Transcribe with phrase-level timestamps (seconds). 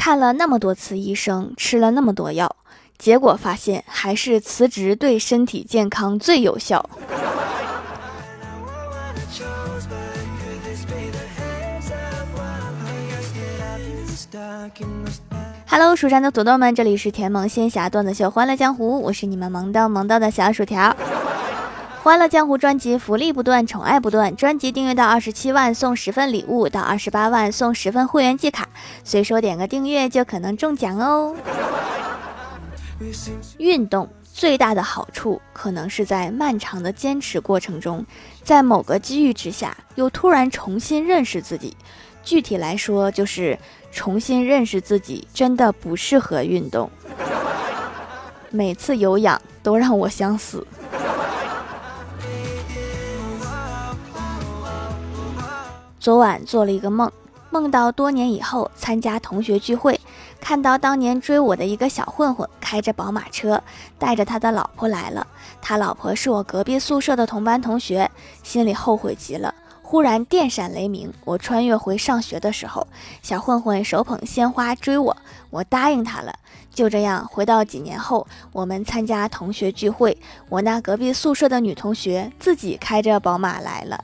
[0.00, 2.56] 看了那么多次医生，吃了那么多药，
[2.96, 6.88] 结果发现还是辞职对身体健康最有效。
[15.66, 20.80] Hello，蜀山的土豆们，这里是甜萌仙侠段子秀《欢乐江湖》，我是你们萌到萌到的小薯条。
[22.02, 24.34] 《欢乐江湖》专辑福利不断，宠爱不断。
[24.34, 28.66] 专辑订阅到二十七万送十份礼物，到二十八万送十份会员季卡，
[29.04, 31.36] 随手点个订阅就可能中奖哦。
[33.58, 38.06] 运动最大的好处，可能是在漫长的坚持过程中，
[38.42, 41.76] 在某个机遇之下，又突然重新认识自己。
[42.22, 43.58] 具体来说，就是。
[43.92, 46.88] 重新认识自己，真的不适合运动。
[48.50, 50.64] 每次有氧都让我想死。
[56.00, 57.12] 昨晚做了一个梦，
[57.50, 60.00] 梦到多年以后参加同学聚会，
[60.40, 63.62] 看到当年追我的一个小混混开着宝马车，
[63.98, 65.26] 带着他的老婆来了。
[65.60, 68.10] 他老婆是我隔壁宿舍的同班同学，
[68.42, 69.54] 心里后悔极了。
[69.82, 72.86] 忽然电闪雷鸣，我穿越回上学的时候，
[73.20, 75.14] 小混混手捧鲜花追我，
[75.50, 76.32] 我答应他了。
[76.72, 80.16] 就这样回到几年后，我们参加同学聚会，
[80.48, 84.02] 我那隔壁宿舍的女同学自己开着宝马来了。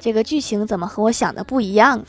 [0.00, 2.04] 这个剧情怎么和我想的不一样？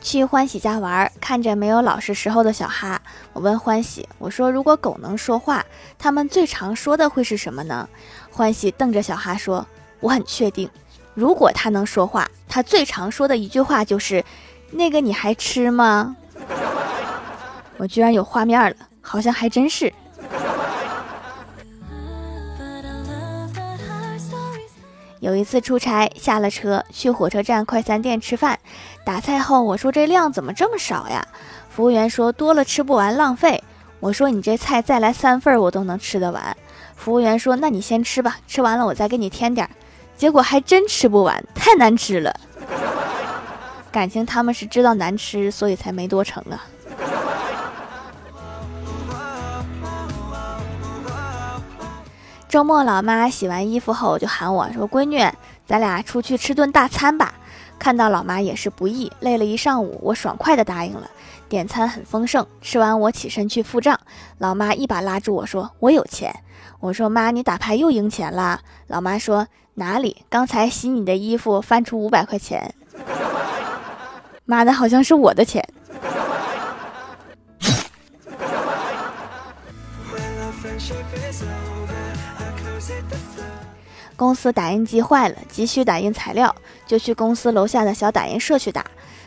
[0.00, 5.66] 去欢喜家玩，看着没有老实时候的小哈，我问欢喜：“我说如果狗能说话，
[5.98, 7.88] 他们最常说的会是什么呢？”
[8.30, 9.66] 欢喜瞪着小哈说
[9.98, 10.70] ：“我很确定，
[11.14, 14.24] 如果它能说话，它最常说的一句话就是
[14.70, 16.14] ‘那个你还吃吗？’”
[17.78, 19.92] 我居然有画面了，好像还真是。
[25.20, 28.58] 有一次出差，下了车去火车站快餐店吃饭，
[29.04, 31.26] 打菜后我说这量怎么这么少呀？
[31.70, 33.62] 服务员说多了吃不完浪费。
[33.98, 36.56] 我说你这菜再来三份我都能吃得完。
[36.94, 39.70] 服务员说那你先吃吧，吃完了我再给你添点儿。
[40.16, 42.38] 结果还真吃不完，太难吃了。
[43.90, 46.62] 感情他们是知道难吃，所以才没多盛啊。
[52.56, 55.22] 周末，老妈洗完衣服后就喊我说：“闺女，
[55.66, 57.34] 咱俩出去吃顿大餐吧。”
[57.78, 61.10] 看到老妈也是不易，累了一上午，我爽快的答应了。
[61.50, 64.00] 点餐很丰盛，吃完我起身去付账，
[64.38, 66.34] 老妈一把拉住我说：“我有钱。”
[66.80, 70.24] 我说：“妈，你打牌又赢钱了。”老妈说：“哪里？
[70.30, 72.74] 刚才洗你的衣服翻出五百块钱。”
[74.46, 75.62] 妈的，好像是我的钱。
[84.16, 86.54] 公司打印机坏了，急需打印材料，
[86.86, 88.84] 就去公司楼下的小打印社去打。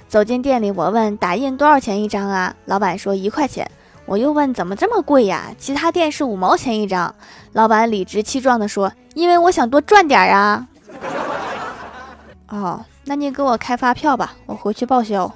[0.07, 2.55] 走进店里，我问打印多少钱一张啊？
[2.66, 3.69] 老板说一块钱。
[4.05, 5.53] 我又问怎么这么贵呀？
[5.59, 7.13] 其他店是五毛钱一张。
[7.53, 10.67] 老板理直气壮地说：“因为我想多赚点啊。”
[12.49, 15.31] 哦，那你给我开发票吧，我回去报销。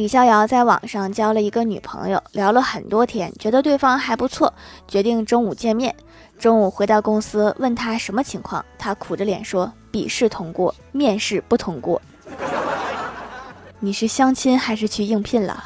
[0.00, 4.50] 李逍遥在网上交了一个女朋友，聊了很多天，觉得对方还不错，
[4.88, 5.94] 决定中午见面。
[6.38, 12.00] 中午回到公司，问他什么情况，他苦着脸说：“笔试通过，面试不通过。”
[13.78, 15.62] 你是相亲还是去应聘了？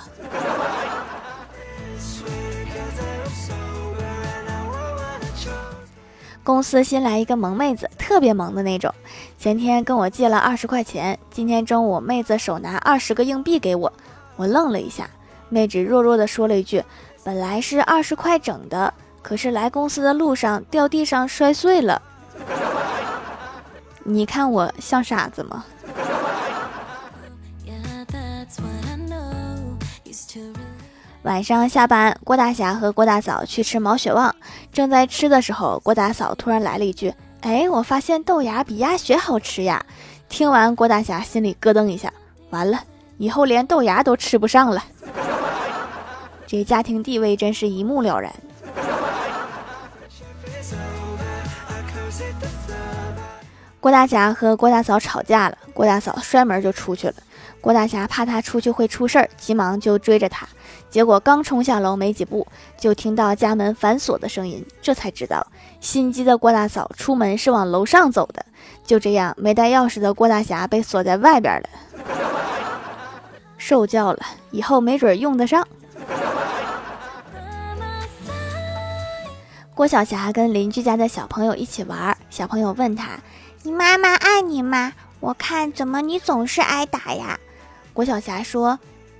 [6.43, 8.93] 公司新来一个萌妹子，特别萌的那种。
[9.39, 13.93] 前天跟我借了二十块钱，今天中午妹子手拿二十个硬币给我。
[14.37, 15.09] 我愣了一下，
[15.49, 16.83] 妹纸弱弱的说了一句
[17.23, 22.01] ：“本来是二十块整的，可是来公司的路上掉地上摔碎了。
[24.05, 25.65] ”你看我像傻子吗？
[31.23, 34.35] 晚上下班，郭大侠和郭大嫂去吃毛血旺，
[34.71, 39.87] 正在吃的时候，郭大嫂突然来了一句：“哎，我发现豆芽比鸭血好吃呀！”
[40.29, 42.13] 听完，郭大侠心里咯噔一下，
[42.51, 42.79] 完了。
[43.17, 44.83] 以后连豆芽都吃不上了，
[46.47, 48.33] 这家庭地位真是一目了然。
[53.81, 57.15] 郭大侠和郭大嫂吵架了，郭大嫂摔门就出去了。
[57.61, 60.47] 郭大侠怕他出去会出事儿，急忙就追着他。
[60.91, 62.47] 结果刚冲下楼没几步，
[62.79, 65.47] 就听到家门反锁的声音，这才知道
[65.81, 68.45] 心机的郭大嫂出门是往楼上走的。
[68.85, 71.69] 就这样，没带钥匙的郭大侠被锁在外边了。
[73.67, 74.19] 受教了，
[74.51, 75.67] 以后没准用得上。
[79.75, 83.19] 郭晓霞跟邻居家的小朋友一起玩，小朋友问他
[83.65, 84.93] ：“你妈妈爱你吗？
[85.19, 87.39] 我看怎么你总是挨打呀？”
[87.95, 88.79] 郭晓霞说：“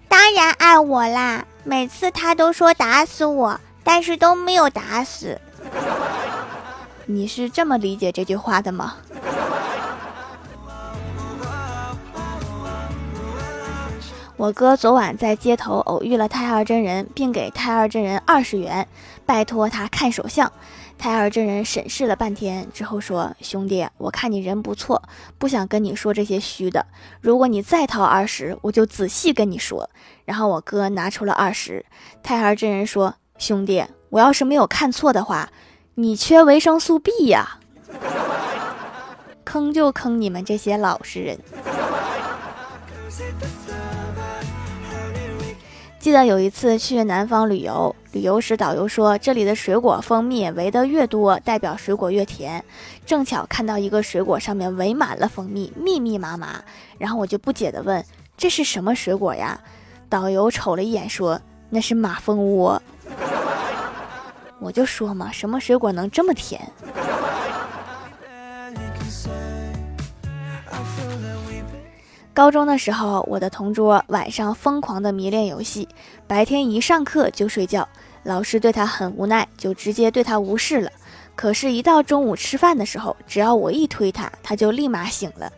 [0.09, 5.41] 当然爱我啦，每次她都说打死我，但是都没有打死。”
[7.09, 8.97] 你是这么理解这句话的吗？
[14.37, 18.89] 我哥昨晚在街头偶遇了太二真人，并给太二真人二十元，
[19.25, 20.51] 拜托他看手相。
[20.99, 25.01] 太二真人审视了半天之后说：“兄弟，我看你人不错，
[25.39, 26.85] 不想跟你说这些虚的。
[27.21, 29.89] 如果你再掏二十，我就仔细跟你说。”
[30.27, 31.87] 然后我哥拿出了二十。
[32.23, 35.51] 太二真人说：“兄弟，我要是没有看错的话，
[35.95, 37.61] 你缺维生素 B 呀。
[39.45, 41.39] 坑就坑你们这些老实人。
[46.05, 52.63] ”记得有一次去南方旅游，旅游时导游说这里的水果蜂蜜围得越多，代表水果越甜。
[53.07, 56.63] 正巧看到一个水果上面围满了蜂蜜，密密麻麻。
[56.99, 58.05] 然后我就不解地问
[58.37, 59.59] ：“这是什么水果呀？”
[60.11, 61.41] 导游瞅了一眼说
[61.71, 62.83] ：“那是马蜂窝。”
[64.61, 66.61] 我就说嘛，什么水果能这么甜？
[72.35, 75.89] 高中的时候，我的同桌晚上疯狂的迷恋游戏，
[76.27, 77.89] 白天一上课就睡觉。
[78.25, 80.91] 老师对他很无奈，就直接对他无视了。
[81.37, 85.53] 可是，一到中午吃饭的时候，只要我一推他，他就立马醒了。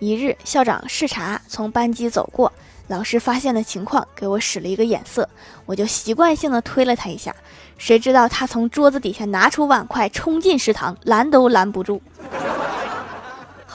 [0.00, 2.52] 一日，校长视察从班级走过，
[2.88, 5.28] 老师发现了情况，给我使了一个眼色，
[5.64, 7.32] 我就习惯性的推了他一下。
[7.78, 12.02] 谁知道他从桌子底下拿出碗筷，冲进食堂，拦都拦不住。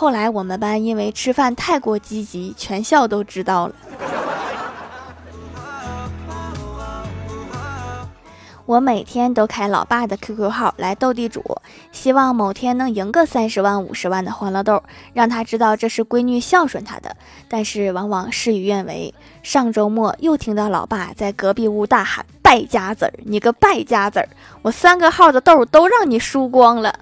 [0.01, 3.75] 后来我们班因为吃饭太过积极，全校都知道了。
[8.65, 11.43] 我每天都开老爸的 QQ 号来斗地主，
[11.91, 14.81] 希望某天能赢个三十万、五十万的欢乐豆，
[15.13, 17.15] 让他知道这是闺女孝顺他的。
[17.47, 19.13] 但是往往事与愿违。
[19.43, 24.27] 上周末又听到老爸在隔壁屋大喊：“败家子儿，你个败家子儿！
[24.63, 26.97] 我三个号的豆都让你输光了。”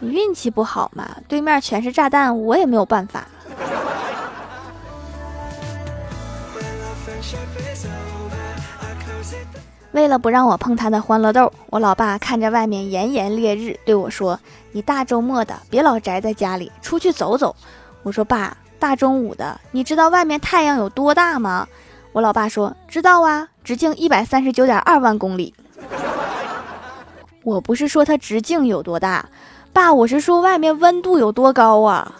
[0.00, 1.08] 你运气不好嘛？
[1.28, 3.26] 对面全是炸弹，我也没有办法。
[9.92, 14.38] 为了不让我碰他的欢乐豆，我老爸看着外面炎炎烈日对我说
[14.72, 17.54] ：“你大周末的别老宅在家里，出去走走。”
[18.02, 21.68] 我说：“爸，大中午的，你知道外面太阳有多大吗？”
[22.10, 25.54] 我老爸说：“知道啊，直径一百三十九点二万公里。”
[27.44, 29.28] 我不是说它直径有多大。
[29.74, 32.12] 爸，我是说外面温度有多高啊？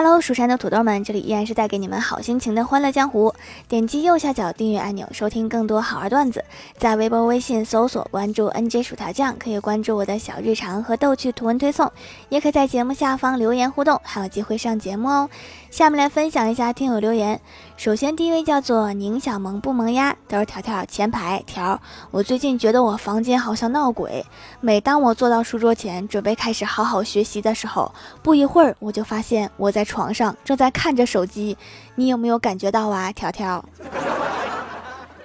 [0.00, 3.34] ？Hello，蜀山的土豆们，这里依然是带给你们好心情的欢乐江湖。
[3.66, 6.44] 点击右下角订阅按钮，收听更多好玩段子。
[6.76, 11.90] 在微博、微信搜索关注 “nj 薯条酱”，可以关注我的小日常和逗趣图文推送，
[12.28, 15.28] 也可在节目下方留言互动，还有机会上节目哦。
[15.68, 17.40] 下面来分享一下听友留言。
[17.76, 21.80] 首先，第一位叫做宁小萌不萌呀，都是条条前排条。
[22.12, 24.24] 我最近觉得我房间好像闹鬼，
[24.60, 27.92] 每当我坐到书桌前准备开始好好学习的时候，
[28.22, 31.56] 不一会儿我就发现我在床上正在看着手机。
[31.94, 33.64] 你有没有感觉到啊，条条？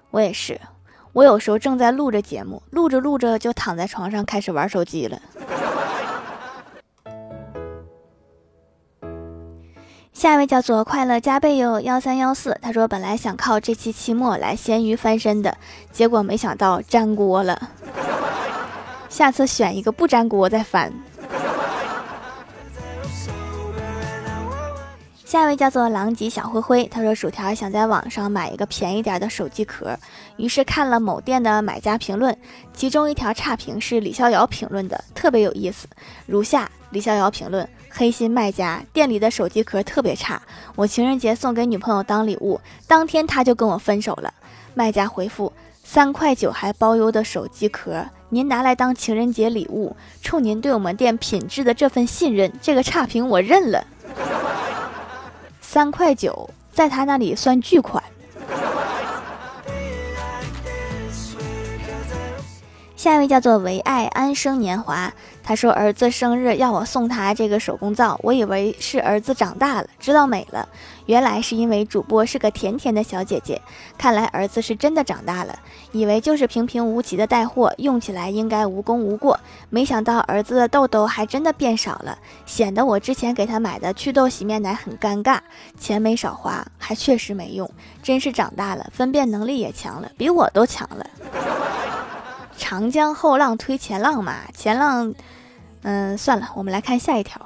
[0.09, 0.59] 我也是，
[1.11, 5.19] 我有时候正在录着节目，录着录着就躺在床上开始玩手机了。
[10.13, 15.57] 下一位叫做快乐加倍哟幺三幺四，他说本来想靠这期期末来咸鱼翻身的，
[15.91, 17.69] 结果没想到粘锅了。
[19.09, 20.93] 下次选一个不粘锅再翻。
[25.33, 29.97] 下一位叫做狼藉小灰灰，他说薯条想在网上买一个便宜点的手机壳，
[30.37, 32.37] 于是看了某店的买家评论，
[32.71, 35.87] 其中一条差评是李逍遥评论的，特别有意思，
[36.27, 37.67] 如下：李逍遥评论。
[37.89, 40.39] 黑心卖家，店里的手机壳特别差，
[40.75, 44.31] 我情人节送给女朋友当礼物，当天他就跟我分手了。
[44.75, 45.51] 卖家回复：
[45.83, 53.83] 三块九还包邮的手机壳，您拿来当情人节礼物，冲您对我们店品质的这份信任，这个差评我认了。
[55.73, 58.03] 三块九，在他那里算巨款。
[63.03, 65.11] 下一位叫做唯爱安生年华，
[65.43, 70.69] 他说儿子生日要我送他这个手工皂，我以为是儿子长大了知道美了，
[71.05, 73.61] 原来是因为主播是个甜甜的小姐姐。
[73.97, 75.53] 看来儿子是真的长大了，
[75.91, 79.37] 以为就是平平无奇的带货，用起来应该无功无过，
[79.69, 85.39] 没想到儿子的痘痘还真的变少了，显得我之前给他买的祛痘洗面奶很尴尬，
[85.77, 87.69] 钱没少花，还确实没用，
[88.01, 91.05] 真是长大了，分辨能力也强了，比我都强了。
[92.63, 95.13] 长江后浪推前浪嘛，前浪，
[95.81, 97.45] 嗯，算了，我们来看下一条。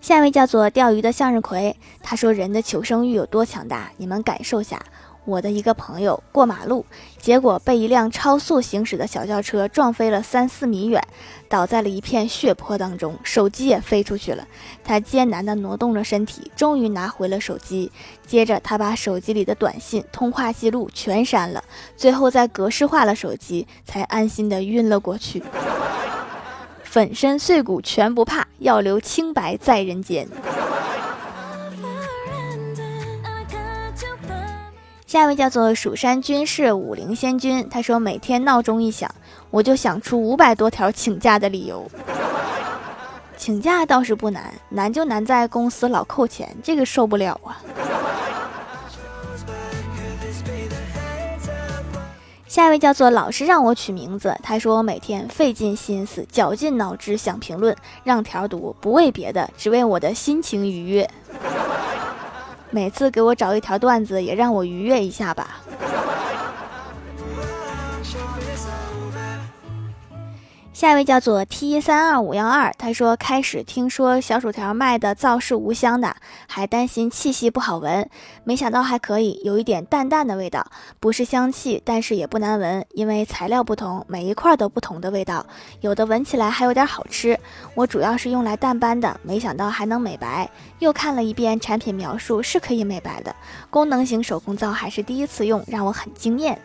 [0.00, 4.80] 下一位叫做钓鱼的向日葵，他说人的求生欲有多强大，你们感受下。
[5.26, 6.86] 我的一个朋友过马路，
[7.18, 11.02] 结果被一辆超速行驶的小轿车撞飞了三四米远，
[11.48, 14.46] 倒在了一片血泊当中，手机也飞出去了。
[14.84, 17.90] 他艰难地挪动着身体，终于拿回了手机。
[18.24, 21.62] 接着，他把手机里的短信、通话记录全删了，
[21.96, 25.42] 最后再格式化了手机，才安心地晕了过去。
[26.84, 30.26] 粉身碎骨全不怕，要留清白在人间。
[35.06, 39.08] 下一位叫做蜀山军士武灵仙君，他说每天闹钟一响，
[39.50, 41.88] 我就想出五百多条请假的理由。
[43.38, 47.62] 请假倒是不难，难就难在公司老扣钱，这个受不了啊。
[52.48, 61.08] 下一位叫做老师让我取名字，他说我每天费尽心思、绞尽脑汁想评论，让条读，不为别的，只为我的心情愉悦。
[62.70, 65.58] 每次给我找一条段子，也让我愉悦一下吧。
[70.76, 76.14] 下一位叫做 T 三二五幺二，他说开始听说小薯条卖的皂是无香的，
[76.46, 78.06] 还担心气息不好闻，
[78.44, 80.66] 没想到还可以，有一点淡淡的味道，
[81.00, 85.46] 不是香气，但是也不难闻，因为材料不同，每一块都不同的味道，
[85.80, 87.40] 有的闻起来还有点好吃。
[87.74, 90.46] 我主要是用来淡斑的，没想到还能美白。
[90.80, 93.34] 又看了一遍产品描述，是可以美白的，
[93.70, 96.60] 功能型手工皂还是第一次用，让我很惊艳。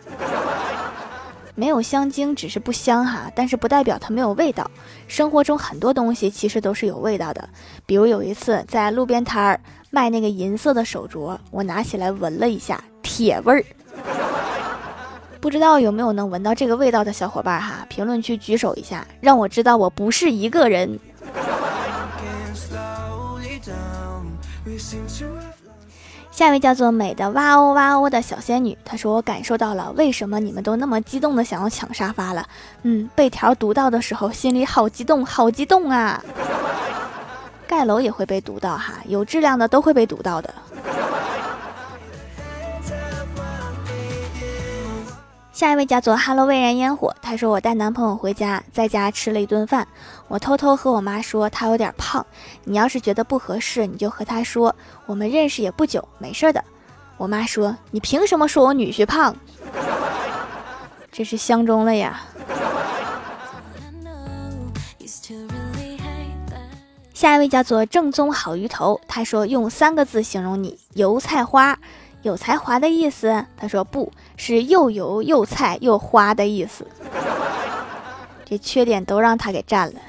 [1.56, 4.70] 没有香精只是不香哈，但是不代表它没有味道。
[5.08, 7.50] 生活中很多东西其实都是有味道的，
[7.86, 13.64] 比如有一次在路边摊儿卖那个银色的手镯，我拿起来闻了一下，铁味儿。
[15.40, 17.86] 不知道有没有能闻到这个味道的小伙伴哈？
[17.90, 21.00] 评论区举手一下，让我知道我不是一个人。
[26.42, 32.44] 下一位叫做美的哇哦哇哦的小仙女，她说：“我感受到了为什么你们都那么激动的想要抢沙发了。
[32.82, 36.20] 嗯，被条读到的时候，心里好激动，好激动啊！
[37.68, 40.52] 盖楼也会被读到哈，有质量的都会被读到的。”
[45.62, 49.88] 下一位叫做 “Hello 蔚然烟火”，他说：“我带男朋友回家，在家吃了一顿饭，
[50.28, 52.26] 我偷偷和我妈说他有点胖。
[52.64, 54.76] 你要是觉得不合适，你就和他说，
[55.06, 56.64] 我们认识也不久，没事的。”
[57.16, 59.36] 我妈说：“你凭什么说我女婿胖？
[61.14, 62.22] 这是相中了呀。”
[67.14, 71.78] 下一位叫做“正宗好鱼头”，他说：“用三个字形容你，油菜花。”
[72.22, 76.86] 有才华的意思，他说不是又油又菜又花的意思，
[78.46, 80.00] 这缺点都让他给占了。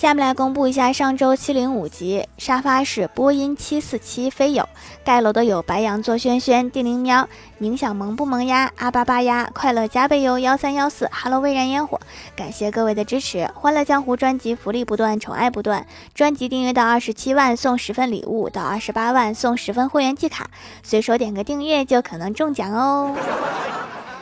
[0.00, 4.66] 下面来公布一下上周七零五集沙发是波音七四七飞友
[5.04, 7.28] 盖楼的有白羊座轩轩地灵喵
[7.58, 12.00] 宁小萌不萌呀阿巴巴呀快乐加倍哟幺三幺四 Hello 微燃烟火
[12.34, 20.48] 感谢各位的支持欢乐江湖专辑福利不断宠爱不断专辑订阅到二十七万送十份礼物到二十八万送十份会员季卡
[20.82, 23.14] 随手点个订阅就可能中奖哦。